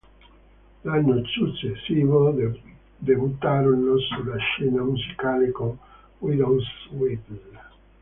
[0.81, 2.35] L'anno successivo
[2.97, 5.77] debuttarono sulla scena musicale con
[6.17, 7.39] "Widow's Weeds".